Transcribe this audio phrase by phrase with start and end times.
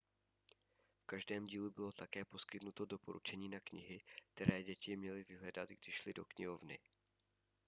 [0.97, 4.01] v každém dílu bylo také poskytnuto doporučení na knihy
[4.33, 6.79] které děti měly vyhledat když šly do knihovny